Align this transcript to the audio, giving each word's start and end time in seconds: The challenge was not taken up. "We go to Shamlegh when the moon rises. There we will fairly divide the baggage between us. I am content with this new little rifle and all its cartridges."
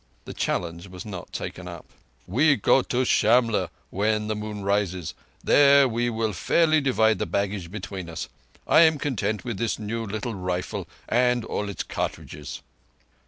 The 0.25 0.33
challenge 0.33 0.87
was 0.87 1.05
not 1.05 1.31
taken 1.31 1.67
up. 1.67 1.85
"We 2.25 2.55
go 2.55 2.81
to 2.81 3.05
Shamlegh 3.05 3.69
when 3.91 4.29
the 4.29 4.35
moon 4.35 4.63
rises. 4.63 5.13
There 5.43 5.87
we 5.87 6.09
will 6.09 6.33
fairly 6.33 6.81
divide 6.81 7.19
the 7.19 7.27
baggage 7.27 7.69
between 7.69 8.09
us. 8.09 8.27
I 8.65 8.79
am 8.81 8.97
content 8.97 9.45
with 9.45 9.59
this 9.59 9.77
new 9.77 10.03
little 10.03 10.33
rifle 10.33 10.87
and 11.07 11.45
all 11.45 11.69
its 11.69 11.83
cartridges." 11.83 12.63